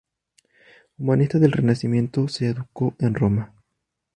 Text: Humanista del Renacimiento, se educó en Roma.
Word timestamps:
Humanista 0.97 1.37
del 1.37 1.51
Renacimiento, 1.51 2.27
se 2.27 2.47
educó 2.49 2.95
en 2.97 3.13
Roma. 3.13 3.53